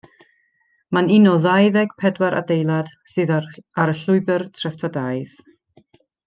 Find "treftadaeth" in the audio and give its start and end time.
4.61-5.37